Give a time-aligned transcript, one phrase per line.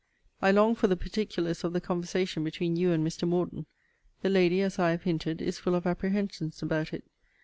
[0.41, 3.27] I long for the particulars of the conversation between you and Mr.
[3.27, 3.67] Morden;
[4.23, 7.03] the lady, as I have hinted, is full of apprehensions about it.